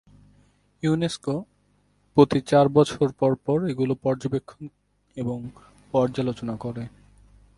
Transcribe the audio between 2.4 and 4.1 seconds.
চার বছর পরপর এগুলি